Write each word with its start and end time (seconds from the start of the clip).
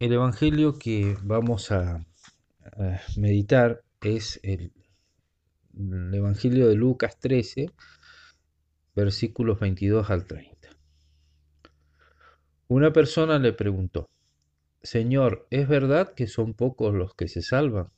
El 0.00 0.14
Evangelio 0.14 0.78
que 0.78 1.14
vamos 1.22 1.70
a, 1.70 2.06
meditar 3.18 3.82
es 4.00 4.40
el, 4.42 4.72
el, 5.74 6.14
Evangelio 6.14 6.68
de 6.68 6.74
Lucas 6.74 7.18
13, 7.18 7.66
versículos 8.96 9.60
22 9.60 10.08
al 10.08 10.24
30. 10.24 10.70
Una 12.68 12.94
persona 12.94 13.38
le 13.38 13.52
preguntó, 13.52 14.08
Señor, 14.82 15.46
¿es 15.50 15.68
verdad 15.68 16.14
que 16.14 16.28
son 16.28 16.54
pocos 16.54 16.94
los 16.94 17.14
que 17.14 17.28
se 17.28 17.42
salvan? 17.42 17.90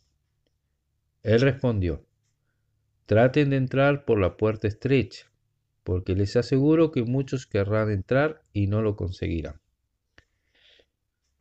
Él 1.22 1.40
respondió, 1.40 2.04
traten 3.06 3.50
de 3.50 3.58
entrar 3.58 4.04
por 4.04 4.18
la 4.18 4.36
puerta 4.36 4.66
estrecha, 4.66 5.30
porque 5.84 6.16
les 6.16 6.34
aseguro 6.34 6.90
que 6.90 7.04
muchos 7.04 7.46
querrán 7.46 7.92
entrar 7.92 8.42
y 8.52 8.66
no 8.66 8.82
lo 8.82 8.96
conseguirán. 8.96 9.61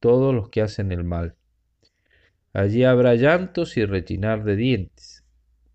todos 0.00 0.34
los 0.34 0.48
que 0.48 0.62
hacen 0.62 0.90
el 0.92 1.04
mal. 1.04 1.36
Allí 2.52 2.82
habrá 2.82 3.14
llantos 3.14 3.76
y 3.76 3.84
rechinar 3.84 4.42
de 4.42 4.56
dientes, 4.56 5.24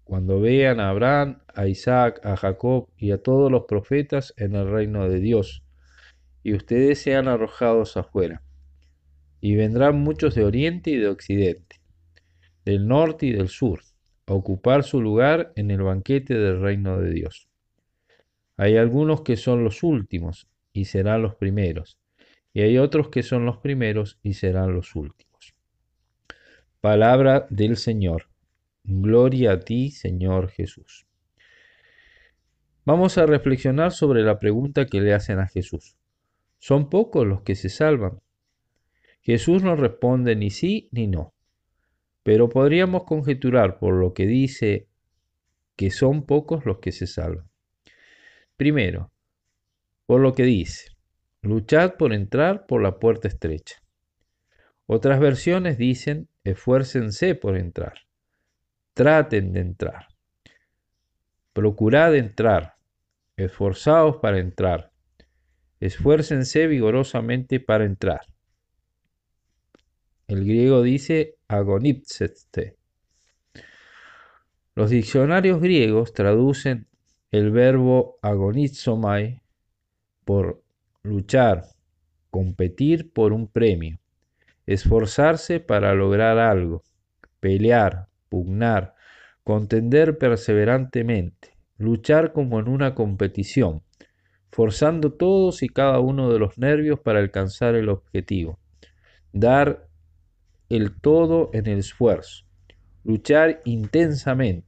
cuando 0.03 0.41
vean 0.41 0.79
a 0.79 0.89
Abraham, 0.89 1.39
a 1.53 1.67
Isaac, 1.67 2.19
a 2.25 2.35
Jacob 2.35 2.89
y 2.97 3.11
a 3.11 3.17
todos 3.17 3.49
los 3.51 3.63
profetas 3.63 4.33
en 4.37 4.55
el 4.55 4.69
reino 4.69 5.07
de 5.07 5.19
Dios, 5.19 5.63
y 6.43 6.53
ustedes 6.53 6.99
sean 6.99 7.27
arrojados 7.27 7.97
afuera. 7.97 8.43
Y 9.39 9.55
vendrán 9.55 9.99
muchos 9.99 10.35
de 10.35 10.43
oriente 10.43 10.91
y 10.91 10.97
de 10.97 11.07
occidente, 11.07 11.81
del 12.65 12.87
norte 12.87 13.27
y 13.27 13.31
del 13.31 13.47
sur, 13.47 13.81
a 14.27 14.33
ocupar 14.33 14.83
su 14.83 15.01
lugar 15.01 15.53
en 15.55 15.71
el 15.71 15.81
banquete 15.81 16.33
del 16.33 16.61
reino 16.61 16.99
de 16.99 17.11
Dios. 17.11 17.47
Hay 18.57 18.77
algunos 18.77 19.21
que 19.21 19.37
son 19.37 19.63
los 19.63 19.81
últimos 19.83 20.47
y 20.73 20.85
serán 20.85 21.21
los 21.21 21.35
primeros, 21.35 21.97
y 22.55 22.61
hay 22.61 22.77
otros 22.77 23.09
que 23.09 23.21
son 23.21 23.45
los 23.45 23.57
primeros 23.57 24.17
y 24.23 24.35
serán 24.35 24.73
los 24.73 24.95
últimos. 24.95 25.53
Palabra 26.79 27.47
del 27.49 27.75
Señor. 27.75 28.29
Gloria 28.85 29.51
a 29.51 29.59
ti, 29.59 29.91
Señor 29.91 30.47
Jesús. 30.47 31.05
Vamos 32.85 33.17
a 33.17 33.25
reflexionar 33.25 33.91
sobre 33.91 34.23
la 34.23 34.39
pregunta 34.39 34.85
que 34.85 35.01
le 35.01 35.13
hacen 35.13 35.39
a 35.39 35.47
Jesús. 35.47 35.97
¿Son 36.57 36.89
pocos 36.89 37.27
los 37.27 37.41
que 37.41 37.55
se 37.55 37.67
salvan? 37.67 38.21
Jesús 39.19 39.61
no 39.61 39.75
responde 39.75 40.37
ni 40.37 40.49
sí 40.49 40.87
ni 40.93 41.07
no, 41.07 41.33
pero 42.23 42.47
podríamos 42.47 43.03
conjeturar 43.03 43.79
por 43.79 43.95
lo 43.95 44.13
que 44.13 44.27
dice 44.27 44.87
que 45.75 45.91
son 45.91 46.25
pocos 46.25 46.65
los 46.65 46.79
que 46.79 46.93
se 46.93 47.05
salvan. 47.05 47.49
Primero, 48.55 49.11
por 50.05 50.21
lo 50.21 50.33
que 50.33 50.43
dice, 50.43 50.94
luchad 51.45 51.95
por 51.95 52.13
entrar 52.13 52.65
por 52.65 52.81
la 52.81 52.99
puerta 52.99 53.27
estrecha. 53.27 53.75
Otras 54.87 55.19
versiones 55.19 55.77
dicen, 55.77 56.27
esfuércense 56.43 57.35
por 57.35 57.57
entrar, 57.57 57.93
traten 58.93 59.53
de 59.53 59.61
entrar, 59.61 60.07
procurad 61.53 62.15
entrar, 62.15 62.75
esforzaos 63.37 64.17
para 64.17 64.39
entrar, 64.39 64.91
esfuércense 65.79 66.67
vigorosamente 66.67 67.59
para 67.59 67.85
entrar. 67.85 68.21
El 70.27 70.43
griego 70.43 70.81
dice 70.81 71.37
agonipsete. 71.47 72.77
Los 74.73 74.89
diccionarios 74.89 75.61
griegos 75.61 76.13
traducen 76.13 76.87
el 77.31 77.51
verbo 77.51 78.17
agonizomai 78.21 79.41
por 80.25 80.64
luchar, 81.05 81.65
competir 82.31 83.13
por 83.13 83.31
un 83.31 83.47
premio, 83.47 83.99
esforzarse 84.65 85.59
para 85.59 85.93
lograr 85.93 86.37
algo, 86.39 86.83
pelear, 87.39 88.07
pugnar, 88.29 88.95
contender 89.43 90.17
perseverantemente, 90.17 91.55
luchar 91.77 92.33
como 92.33 92.59
en 92.59 92.67
una 92.67 92.95
competición, 92.95 93.83
forzando 94.51 95.13
todos 95.13 95.61
y 95.63 95.69
cada 95.69 95.99
uno 95.99 96.31
de 96.31 96.39
los 96.39 96.57
nervios 96.57 96.99
para 96.99 97.19
alcanzar 97.19 97.75
el 97.75 97.89
objetivo, 97.89 98.59
dar 99.31 99.87
el 100.69 100.99
todo 100.99 101.51
en 101.53 101.67
el 101.67 101.79
esfuerzo, 101.79 102.45
luchar 103.03 103.61
intensamente, 103.65 104.67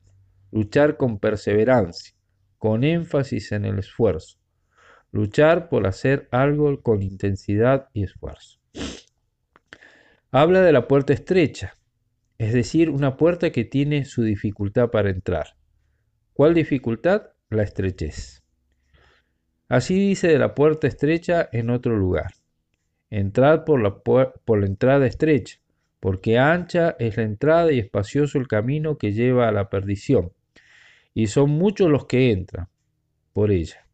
luchar 0.52 0.98
con 0.98 1.18
perseverancia, 1.18 2.14
con 2.60 2.84
énfasis 2.84 3.52
en 3.52 3.66
el 3.66 3.80
esfuerzo, 3.80 4.38
luchar 5.12 5.70
por 5.70 5.88
hacer 5.88 6.28
algo 6.32 6.82
con 6.82 7.02
intensidad 7.02 7.90
y 7.94 8.04
esfuerzo. 8.04 8.60
Habla 10.32 10.62
de 10.62 10.74
la 10.74 10.88
puerta 10.88 11.14
estrecha, 11.14 11.78
es 12.38 12.54
decir, 12.54 12.90
una 12.90 13.18
puerta 13.18 13.52
que 13.52 13.66
tiene 13.66 14.06
su 14.06 14.24
dificultad 14.24 14.90
para 14.90 15.10
entrar. 15.10 15.56
¿Cuál 16.34 16.54
dificultad? 16.54 17.30
La 17.50 17.64
estrechez. 17.64 18.44
Así 19.70 19.96
dice 19.96 20.28
de 20.28 20.38
la 20.38 20.54
puerta 20.54 20.88
estrecha 20.88 21.50
en 21.52 21.70
otro 21.70 21.98
lugar. 21.98 22.34
Entrad 23.10 23.64
por 23.64 23.82
la, 23.82 24.00
por 24.00 24.60
la 24.60 24.66
entrada 24.66 25.08
estrecha, 25.08 25.60
porque 26.00 26.38
ancha 26.38 26.96
es 27.00 27.18
la 27.18 27.24
entrada 27.24 27.72
y 27.72 27.80
espacioso 27.80 28.38
el 28.38 28.48
camino 28.48 28.98
que 28.98 29.14
lleva 29.14 29.48
a 29.48 29.52
la 29.52 29.70
perdición, 29.70 30.32
y 31.14 31.28
son 31.28 31.50
muchos 31.50 31.90
los 31.90 32.06
que 32.06 32.32
entran 32.32 32.68
por 33.34 33.52
ella. 33.52 33.87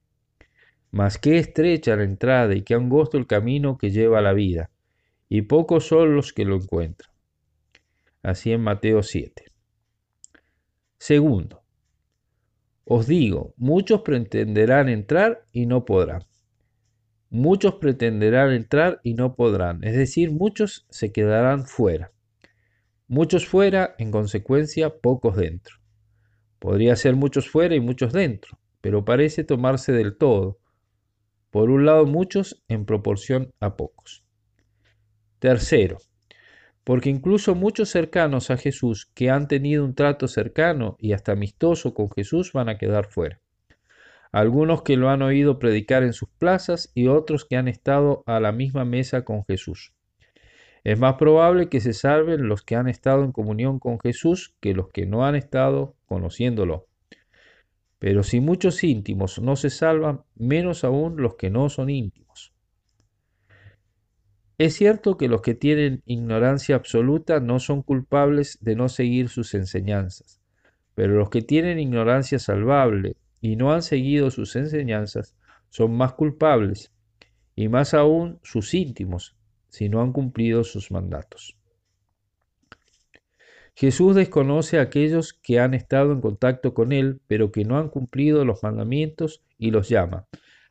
Mas 0.94 1.18
qué 1.18 1.40
estrecha 1.40 1.96
la 1.96 2.04
entrada 2.04 2.54
y 2.54 2.62
qué 2.62 2.76
angosto 2.76 3.18
el 3.18 3.26
camino 3.26 3.80
que 3.80 3.90
lleva 3.90 4.20
a 4.20 4.22
la 4.22 4.32
vida, 4.32 4.70
y 5.28 5.42
pocos 5.42 5.88
son 5.88 6.16
los 6.16 6.34
que 6.34 6.46
lo 6.46 6.56
encuentran. 6.56 7.12
Así 8.22 8.52
en 8.52 8.62
Mateo 8.62 9.02
7. 9.02 9.46
Segundo, 11.00 11.64
os 12.86 13.08
digo, 13.08 13.56
muchos 13.58 14.02
pretenderán 14.02 14.88
entrar 14.88 15.48
y 15.52 15.66
no 15.66 15.84
podrán. 15.84 16.26
Muchos 17.32 17.74
pretenderán 17.78 18.52
entrar 18.52 19.02
y 19.02 19.16
no 19.16 19.34
podrán, 19.34 19.84
es 19.84 19.96
decir, 19.96 20.30
muchos 20.30 20.86
se 20.92 21.12
quedarán 21.12 21.66
fuera. 21.66 22.12
Muchos 23.08 23.48
fuera, 23.48 23.96
en 23.98 24.12
consecuencia, 24.12 24.92
pocos 24.92 25.38
dentro. 25.38 25.78
Podría 26.60 26.96
ser 26.96 27.16
muchos 27.16 27.50
fuera 27.50 27.74
y 27.74 27.80
muchos 27.80 28.14
dentro, 28.14 28.60
pero 28.80 29.04
parece 29.04 29.44
tomarse 29.44 29.92
del 29.92 30.16
todo. 30.16 30.60
Por 31.54 31.70
un 31.70 31.86
lado 31.86 32.06
muchos 32.06 32.62
en 32.68 32.86
proporción 32.86 33.54
a 33.62 33.78
pocos. 33.78 34.26
Tercero, 35.40 36.00
porque 36.84 37.10
incluso 37.10 37.56
muchos 37.56 37.88
cercanos 37.88 38.52
a 38.52 38.58
Jesús 38.58 39.10
que 39.14 39.30
han 39.30 39.48
tenido 39.48 39.86
un 39.86 39.96
trato 39.96 40.28
cercano 40.28 40.98
y 41.00 41.14
hasta 41.14 41.32
amistoso 41.32 41.94
con 41.94 42.10
Jesús 42.12 42.52
van 42.52 42.68
a 42.68 42.78
quedar 42.78 43.06
fuera 43.06 43.40
algunos 44.34 44.82
que 44.82 44.98
lo 44.98 45.10
han 45.12 45.22
oído 45.22 45.60
predicar 45.60 46.02
en 46.02 46.12
sus 46.12 46.28
plazas 46.28 46.92
y 46.96 47.08
otros 47.08 47.46
que 47.46 47.56
han 47.56 47.68
estado 47.68 48.24
a 48.26 48.40
la 48.40 48.52
misma 48.52 48.84
mesa 48.84 49.24
con 49.24 49.46
Jesús. 49.46 49.94
Es 50.84 51.00
más 51.00 51.14
probable 51.16 51.70
que 51.70 51.80
se 51.80 51.94
salven 51.94 52.48
los 52.48 52.64
que 52.64 52.76
han 52.76 52.90
estado 52.90 53.24
en 53.24 53.32
comunión 53.32 53.78
con 53.78 54.00
Jesús 54.00 54.56
que 54.60 54.74
los 54.74 54.90
que 54.90 55.06
no 55.06 55.24
han 55.24 55.36
estado 55.36 55.96
conociéndolo. 56.08 56.88
Pero 58.04 58.22
si 58.22 58.42
muchos 58.42 58.84
íntimos 58.84 59.40
no 59.40 59.56
se 59.56 59.70
salvan, 59.70 60.24
menos 60.36 60.84
aún 60.84 61.22
los 61.22 61.36
que 61.36 61.50
no 61.50 61.70
son 61.70 61.90
íntimos. 61.90 62.52
Es 64.58 64.74
cierto 64.74 65.16
que 65.16 65.30
los 65.30 65.42
que 65.42 65.56
tienen 65.56 66.04
ignorancia 66.06 66.76
absoluta 66.76 67.40
no 67.40 67.62
son 67.62 67.82
culpables 67.82 68.58
de 68.60 68.76
no 68.76 68.90
seguir 68.90 69.30
sus 69.30 69.54
enseñanzas, 69.54 70.42
pero 70.96 71.16
los 71.16 71.30
que 71.30 71.44
tienen 71.44 71.80
ignorancia 71.80 72.40
salvable 72.40 73.16
y 73.40 73.56
no 73.56 73.72
han 73.72 73.82
seguido 73.82 74.32
sus 74.32 74.58
enseñanzas 74.58 75.34
son 75.70 75.96
más 75.96 76.12
culpables, 76.12 76.92
y 77.56 77.70
más 77.70 77.94
aún 77.94 78.38
sus 78.44 78.74
íntimos, 78.74 79.38
si 79.70 79.88
no 79.88 80.02
han 80.02 80.12
cumplido 80.12 80.66
sus 80.66 80.92
mandatos. 80.92 81.56
Jesús 83.76 84.16
desconoce 84.16 84.78
a 84.78 84.84
aquellos 84.84 85.34
que 85.34 85.60
han 85.60 85.74
estado 85.74 86.12
en 86.12 86.22
contacto 86.22 86.74
con 86.74 86.92
Él, 86.92 87.22
pero 87.28 87.52
que 87.52 87.66
no 87.66 87.78
han 87.78 87.90
cumplido 87.90 88.46
los 88.46 88.62
mandamientos 88.64 89.44
y 89.58 89.72
los 89.72 89.90
llama 89.90 90.28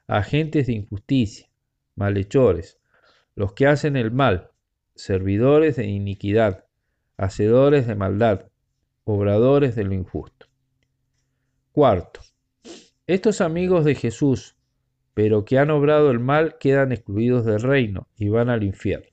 agentes 0.07 0.67
de 0.67 0.75
injusticia, 0.75 1.49
malhechores, 1.95 2.79
los 3.35 3.55
que 3.55 3.67
hacen 3.67 3.97
el 3.97 4.11
mal, 4.11 4.51
servidores 4.95 5.77
de 5.77 5.87
iniquidad, 5.87 6.67
hacedores 7.17 7.87
de 7.87 7.95
maldad, 7.95 8.49
obradores 9.05 9.75
de 9.75 9.85
lo 9.85 9.95
injusto. 9.95 10.47
Cuarto, 11.73 12.21
estos 13.07 13.41
amigos 13.41 13.85
de 13.85 13.95
Jesús, 13.95 14.57
pero 15.15 15.45
que 15.45 15.59
han 15.59 15.71
obrado 15.71 16.11
el 16.11 16.19
mal, 16.19 16.59
quedan 16.59 16.93
excluidos 16.93 17.45
del 17.45 17.63
reino 17.63 18.09
y 18.17 18.29
van 18.29 18.51
al 18.51 18.63
infierno. 18.63 19.12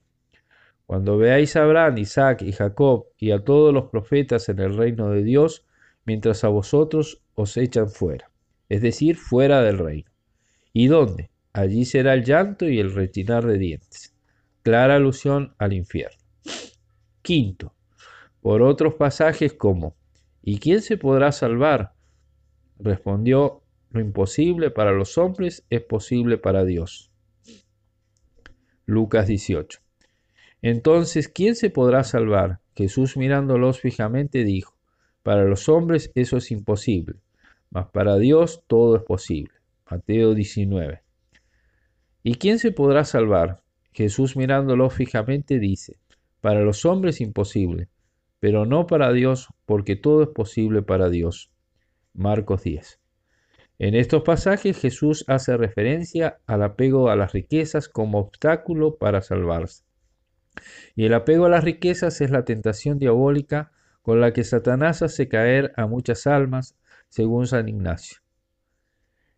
Cuando 0.90 1.18
veáis 1.18 1.54
a 1.54 1.62
Abraham, 1.62 1.98
Isaac 1.98 2.42
y 2.42 2.50
Jacob 2.50 3.06
y 3.16 3.30
a 3.30 3.44
todos 3.44 3.72
los 3.72 3.90
profetas 3.90 4.48
en 4.48 4.58
el 4.58 4.76
reino 4.76 5.08
de 5.10 5.22
Dios, 5.22 5.64
mientras 6.04 6.42
a 6.42 6.48
vosotros 6.48 7.22
os 7.36 7.56
echan 7.56 7.88
fuera, 7.88 8.32
es 8.68 8.82
decir, 8.82 9.16
fuera 9.16 9.62
del 9.62 9.78
reino. 9.78 10.10
¿Y 10.72 10.88
dónde? 10.88 11.30
Allí 11.52 11.84
será 11.84 12.14
el 12.14 12.24
llanto 12.24 12.68
y 12.68 12.80
el 12.80 12.92
rechinar 12.92 13.46
de 13.46 13.58
dientes. 13.58 14.16
Clara 14.62 14.96
alusión 14.96 15.54
al 15.58 15.74
infierno. 15.74 16.18
Quinto, 17.22 17.72
por 18.40 18.60
otros 18.60 18.94
pasajes 18.94 19.52
como, 19.52 19.94
¿y 20.42 20.58
quién 20.58 20.82
se 20.82 20.96
podrá 20.96 21.30
salvar? 21.30 21.92
Respondió, 22.80 23.62
lo 23.90 24.00
imposible 24.00 24.72
para 24.72 24.90
los 24.90 25.18
hombres 25.18 25.64
es 25.70 25.82
posible 25.82 26.36
para 26.36 26.64
Dios. 26.64 27.12
Lucas 28.86 29.28
18. 29.28 29.78
Entonces, 30.62 31.28
¿quién 31.28 31.54
se 31.54 31.70
podrá 31.70 32.04
salvar? 32.04 32.60
Jesús 32.76 33.16
mirándolos 33.16 33.80
fijamente 33.80 34.44
dijo, 34.44 34.74
para 35.22 35.44
los 35.44 35.68
hombres 35.68 36.10
eso 36.14 36.36
es 36.36 36.50
imposible, 36.50 37.16
mas 37.70 37.86
para 37.90 38.16
Dios 38.16 38.62
todo 38.66 38.96
es 38.96 39.02
posible. 39.02 39.52
Mateo 39.90 40.34
19. 40.34 41.02
¿Y 42.22 42.34
quién 42.34 42.58
se 42.58 42.72
podrá 42.72 43.04
salvar? 43.04 43.62
Jesús 43.92 44.36
mirándolos 44.36 44.94
fijamente 44.94 45.58
dice, 45.58 45.98
para 46.40 46.60
los 46.60 46.84
hombres 46.84 47.20
imposible, 47.20 47.88
pero 48.38 48.66
no 48.66 48.86
para 48.86 49.12
Dios, 49.12 49.48
porque 49.66 49.96
todo 49.96 50.22
es 50.22 50.28
posible 50.28 50.82
para 50.82 51.08
Dios. 51.08 51.50
Marcos 52.14 52.62
10. 52.62 53.00
En 53.78 53.94
estos 53.94 54.22
pasajes 54.22 54.78
Jesús 54.78 55.24
hace 55.26 55.56
referencia 55.56 56.38
al 56.46 56.62
apego 56.62 57.08
a 57.08 57.16
las 57.16 57.32
riquezas 57.32 57.88
como 57.88 58.18
obstáculo 58.18 58.96
para 58.96 59.22
salvarse. 59.22 59.84
Y 60.94 61.04
el 61.04 61.14
apego 61.14 61.46
a 61.46 61.48
las 61.48 61.64
riquezas 61.64 62.20
es 62.20 62.30
la 62.30 62.44
tentación 62.44 62.98
diabólica 62.98 63.72
con 64.02 64.20
la 64.20 64.32
que 64.32 64.44
Satanás 64.44 65.02
hace 65.02 65.28
caer 65.28 65.72
a 65.76 65.86
muchas 65.86 66.26
almas, 66.26 66.76
según 67.08 67.46
San 67.46 67.68
Ignacio. 67.68 68.18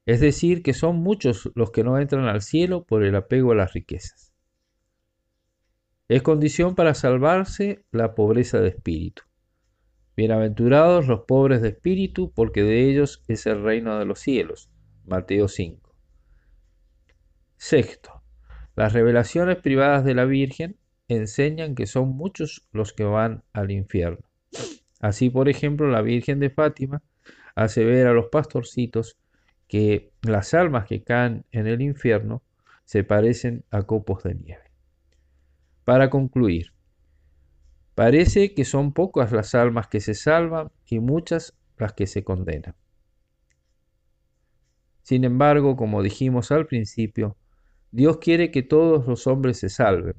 Es 0.06 0.20
decir, 0.20 0.62
que 0.62 0.74
son 0.74 0.96
muchos 0.96 1.50
los 1.54 1.70
que 1.70 1.84
no 1.84 1.98
entran 1.98 2.26
al 2.26 2.42
cielo 2.42 2.84
por 2.84 3.04
el 3.04 3.14
apego 3.14 3.52
a 3.52 3.56
las 3.56 3.72
riquezas. 3.72 4.32
Es 6.08 6.22
condición 6.22 6.74
para 6.74 6.94
salvarse 6.94 7.84
la 7.90 8.14
pobreza 8.14 8.60
de 8.60 8.68
espíritu. 8.68 9.22
Bienaventurados 10.16 11.06
los 11.06 11.20
pobres 11.20 11.62
de 11.62 11.68
espíritu, 11.68 12.32
porque 12.34 12.62
de 12.62 12.90
ellos 12.90 13.22
es 13.28 13.46
el 13.46 13.62
reino 13.62 13.98
de 13.98 14.04
los 14.04 14.18
cielos. 14.18 14.70
Mateo 15.06 15.48
5. 15.48 15.94
Sexto, 17.56 18.22
las 18.74 18.92
revelaciones 18.92 19.56
privadas 19.56 20.04
de 20.04 20.14
la 20.14 20.24
Virgen 20.24 20.76
enseñan 21.16 21.74
que 21.74 21.86
son 21.86 22.10
muchos 22.10 22.68
los 22.72 22.92
que 22.92 23.04
van 23.04 23.42
al 23.52 23.70
infierno. 23.70 24.26
Así, 25.00 25.30
por 25.30 25.48
ejemplo, 25.48 25.90
la 25.90 26.02
Virgen 26.02 26.38
de 26.40 26.50
Fátima 26.50 27.02
hace 27.54 27.84
ver 27.84 28.06
a 28.06 28.12
los 28.12 28.26
pastorcitos 28.26 29.18
que 29.68 30.12
las 30.22 30.54
almas 30.54 30.86
que 30.86 31.02
caen 31.02 31.44
en 31.50 31.66
el 31.66 31.80
infierno 31.80 32.42
se 32.84 33.04
parecen 33.04 33.64
a 33.70 33.82
copos 33.82 34.22
de 34.22 34.34
nieve. 34.34 34.70
Para 35.84 36.10
concluir, 36.10 36.72
Parece 37.94 38.54
que 38.54 38.64
son 38.64 38.92
pocas 38.92 39.32
las 39.32 39.54
almas 39.54 39.86
que 39.86 40.00
se 40.00 40.14
salvan 40.14 40.70
y 40.86 40.98
muchas 40.98 41.54
las 41.76 41.92
que 41.92 42.06
se 42.06 42.24
condenan. 42.24 42.74
Sin 45.02 45.24
embargo, 45.24 45.76
como 45.76 46.02
dijimos 46.02 46.52
al 46.52 46.66
principio, 46.66 47.36
Dios 47.90 48.16
quiere 48.18 48.50
que 48.50 48.62
todos 48.62 49.06
los 49.06 49.26
hombres 49.26 49.58
se 49.58 49.68
salven 49.68 50.14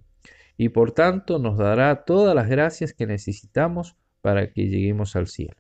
y 0.58 0.70
por 0.70 0.92
tanto 0.92 1.40
nos 1.40 1.58
dará 1.58 2.06
todas 2.06 2.36
las 2.36 2.48
gracias 2.48 2.94
que 2.94 3.08
necesitamos 3.08 3.96
para 4.22 4.52
que 4.52 4.68
lleguemos 4.68 5.16
al 5.16 5.28
cielo. 5.28 5.56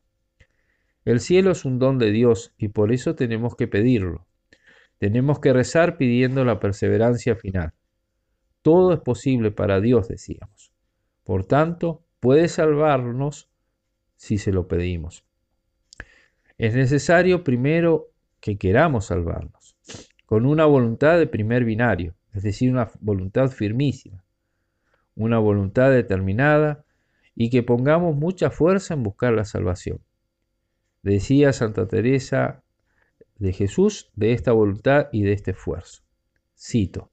El 1.05 1.19
cielo 1.19 1.51
es 1.51 1.65
un 1.65 1.79
don 1.79 1.97
de 1.97 2.11
Dios 2.11 2.53
y 2.57 2.69
por 2.69 2.93
eso 2.93 3.15
tenemos 3.15 3.55
que 3.55 3.67
pedirlo. 3.67 4.25
Tenemos 4.99 5.39
que 5.39 5.51
rezar 5.51 5.97
pidiendo 5.97 6.45
la 6.45 6.59
perseverancia 6.59 7.35
final. 7.35 7.73
Todo 8.61 8.93
es 8.93 8.99
posible 9.01 9.51
para 9.51 9.81
Dios, 9.81 10.07
decíamos. 10.07 10.71
Por 11.25 11.45
tanto, 11.45 12.03
puede 12.21 12.47
salvarnos 12.47 13.49
si 14.15 14.37
se 14.37 14.53
lo 14.53 14.69
pedimos. 14.69 15.25
Es 16.57 16.73
necesario 16.73 17.43
primero 17.43 18.11
que 18.39 18.57
queramos 18.57 19.07
salvarnos, 19.07 19.75
con 20.25 20.45
una 20.45 20.65
voluntad 20.65 21.17
de 21.17 21.27
primer 21.27 21.65
binario, 21.65 22.15
es 22.33 22.43
decir, 22.43 22.71
una 22.71 22.89
voluntad 23.01 23.49
firmísima, 23.49 24.22
una 25.15 25.39
voluntad 25.39 25.91
determinada 25.91 26.85
y 27.35 27.49
que 27.49 27.63
pongamos 27.63 28.15
mucha 28.15 28.49
fuerza 28.49 28.93
en 28.93 29.03
buscar 29.03 29.33
la 29.33 29.45
salvación. 29.45 29.99
Decía 31.01 31.53
Santa 31.53 31.87
Teresa 31.87 32.63
de 33.37 33.53
Jesús 33.53 34.11
de 34.15 34.33
esta 34.33 34.51
voluntad 34.51 35.07
y 35.11 35.23
de 35.23 35.33
este 35.33 35.51
esfuerzo. 35.51 36.03
Cito, 36.57 37.11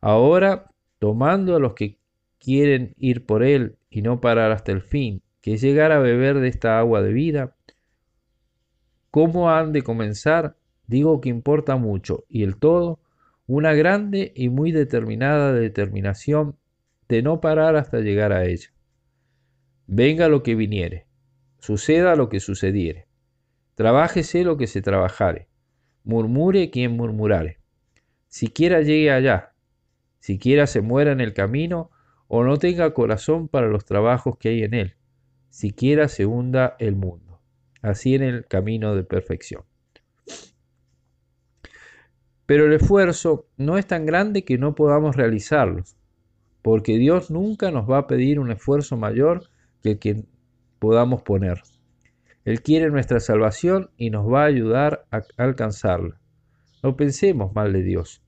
ahora 0.00 0.70
tomando 0.98 1.56
a 1.56 1.60
los 1.60 1.74
que 1.74 1.98
quieren 2.38 2.94
ir 2.98 3.26
por 3.26 3.42
él 3.42 3.76
y 3.90 4.02
no 4.02 4.20
parar 4.20 4.50
hasta 4.52 4.72
el 4.72 4.82
fin, 4.82 5.22
que 5.40 5.56
llegar 5.56 5.92
a 5.92 6.00
beber 6.00 6.40
de 6.40 6.48
esta 6.48 6.78
agua 6.78 7.02
de 7.02 7.12
vida. 7.12 7.56
¿Cómo 9.10 9.50
han 9.50 9.72
de 9.72 9.82
comenzar? 9.82 10.56
Digo 10.86 11.20
que 11.20 11.28
importa 11.28 11.76
mucho, 11.76 12.24
y 12.28 12.42
el 12.42 12.56
todo, 12.56 13.00
una 13.46 13.74
grande 13.74 14.32
y 14.34 14.48
muy 14.48 14.72
determinada 14.72 15.52
determinación 15.52 16.56
de 17.08 17.22
no 17.22 17.40
parar 17.40 17.76
hasta 17.76 18.00
llegar 18.00 18.32
a 18.32 18.44
ella. 18.44 18.68
Venga 19.86 20.28
lo 20.28 20.42
que 20.42 20.54
viniere, 20.54 21.06
suceda 21.58 22.16
lo 22.16 22.28
que 22.28 22.40
sucediere, 22.40 23.06
trabájese 23.74 24.42
lo 24.42 24.56
que 24.56 24.66
se 24.66 24.82
trabajare, 24.82 25.48
murmure 26.02 26.70
quien 26.70 26.96
murmurare, 26.96 27.60
siquiera 28.28 28.80
llegue 28.80 29.12
allá, 29.12 29.52
siquiera 30.18 30.66
se 30.66 30.80
muera 30.80 31.12
en 31.12 31.20
el 31.20 31.34
camino, 31.34 31.90
o 32.28 32.42
no 32.42 32.56
tenga 32.56 32.92
corazón 32.92 33.46
para 33.46 33.68
los 33.68 33.84
trabajos 33.84 34.36
que 34.38 34.48
hay 34.48 34.64
en 34.64 34.74
él, 34.74 34.96
siquiera 35.50 36.08
se 36.08 36.26
hunda 36.26 36.76
el 36.80 36.96
mundo, 36.96 37.40
así 37.82 38.16
en 38.16 38.22
el 38.22 38.46
camino 38.46 38.96
de 38.96 39.04
perfección. 39.04 39.62
Pero 42.46 42.66
el 42.66 42.72
esfuerzo 42.72 43.48
no 43.56 43.78
es 43.78 43.86
tan 43.86 44.06
grande 44.06 44.44
que 44.44 44.58
no 44.58 44.74
podamos 44.74 45.16
realizarlo, 45.16 45.84
porque 46.66 46.98
Dios 46.98 47.30
nunca 47.30 47.70
nos 47.70 47.88
va 47.88 47.98
a 47.98 48.06
pedir 48.08 48.40
un 48.40 48.50
esfuerzo 48.50 48.96
mayor 48.96 49.44
que 49.84 49.92
el 49.92 49.98
que 50.00 50.24
podamos 50.80 51.22
poner. 51.22 51.62
Él 52.44 52.60
quiere 52.60 52.90
nuestra 52.90 53.20
salvación 53.20 53.90
y 53.96 54.10
nos 54.10 54.26
va 54.26 54.42
a 54.42 54.46
ayudar 54.46 55.06
a 55.12 55.22
alcanzarla. 55.36 56.20
No 56.82 56.96
pensemos 56.96 57.54
mal 57.54 57.72
de 57.72 57.84
Dios. 57.84 58.20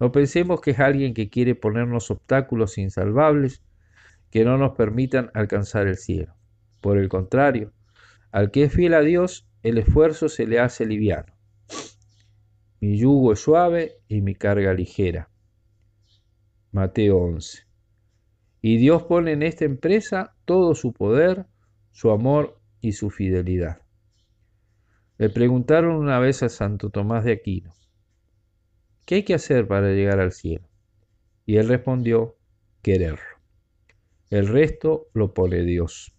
No 0.00 0.12
pensemos 0.12 0.60
que 0.60 0.72
es 0.72 0.80
alguien 0.80 1.14
que 1.14 1.30
quiere 1.30 1.54
ponernos 1.54 2.10
obstáculos 2.10 2.76
insalvables 2.76 3.62
que 4.30 4.44
no 4.44 4.58
nos 4.58 4.76
permitan 4.76 5.30
alcanzar 5.32 5.86
el 5.86 5.96
cielo. 5.96 6.34
Por 6.82 6.98
el 6.98 7.08
contrario, 7.08 7.72
al 8.32 8.50
que 8.50 8.64
es 8.64 8.72
fiel 8.74 8.92
a 8.92 9.00
Dios, 9.00 9.48
el 9.62 9.78
esfuerzo 9.78 10.28
se 10.28 10.46
le 10.46 10.60
hace 10.60 10.84
liviano. 10.84 11.32
Mi 12.80 12.98
yugo 12.98 13.32
es 13.32 13.40
suave 13.40 13.94
y 14.08 14.20
mi 14.20 14.34
carga 14.34 14.74
ligera. 14.74 15.30
Mateo 16.70 17.16
11. 17.16 17.67
Y 18.60 18.76
Dios 18.78 19.04
pone 19.04 19.32
en 19.32 19.42
esta 19.42 19.64
empresa 19.64 20.34
todo 20.44 20.74
su 20.74 20.92
poder, 20.92 21.46
su 21.92 22.10
amor 22.10 22.60
y 22.80 22.92
su 22.92 23.10
fidelidad. 23.10 23.82
Le 25.16 25.30
preguntaron 25.30 25.96
una 25.96 26.18
vez 26.18 26.42
a 26.42 26.48
Santo 26.48 26.90
Tomás 26.90 27.24
de 27.24 27.32
Aquino, 27.32 27.72
¿Qué 29.08 29.14
hay 29.14 29.22
que 29.22 29.32
hacer 29.32 29.66
para 29.66 29.88
llegar 29.88 30.20
al 30.20 30.32
cielo? 30.32 30.68
Y 31.46 31.56
él 31.56 31.66
respondió, 31.66 32.36
quererlo. 32.82 33.24
El 34.28 34.48
resto 34.48 35.06
lo 35.14 35.32
pone 35.32 35.62
Dios. 35.62 36.14